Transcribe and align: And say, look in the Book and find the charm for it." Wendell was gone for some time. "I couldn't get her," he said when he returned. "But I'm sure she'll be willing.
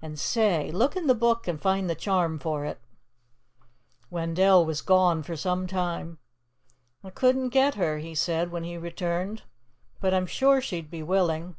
And 0.00 0.18
say, 0.18 0.70
look 0.72 0.96
in 0.96 1.06
the 1.06 1.14
Book 1.14 1.46
and 1.46 1.60
find 1.60 1.90
the 1.90 1.94
charm 1.94 2.38
for 2.38 2.64
it." 2.64 2.80
Wendell 4.08 4.64
was 4.64 4.80
gone 4.80 5.22
for 5.22 5.36
some 5.36 5.66
time. 5.66 6.16
"I 7.04 7.10
couldn't 7.10 7.50
get 7.50 7.74
her," 7.74 7.98
he 7.98 8.14
said 8.14 8.50
when 8.50 8.64
he 8.64 8.78
returned. 8.78 9.42
"But 10.00 10.14
I'm 10.14 10.24
sure 10.24 10.62
she'll 10.62 10.82
be 10.84 11.02
willing. 11.02 11.56